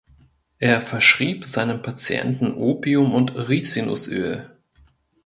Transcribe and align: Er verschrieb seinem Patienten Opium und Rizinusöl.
Er 0.57 0.81
verschrieb 0.81 1.45
seinem 1.45 1.83
Patienten 1.83 2.55
Opium 2.55 3.13
und 3.13 3.35
Rizinusöl. 3.35 4.49